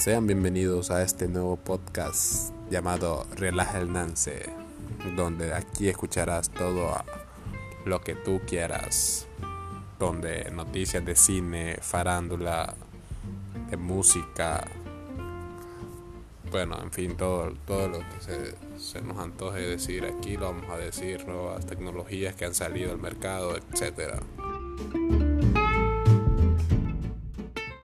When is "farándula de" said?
11.82-13.76